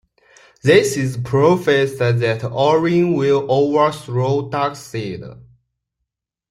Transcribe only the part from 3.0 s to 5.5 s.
will overthrow Darkseid.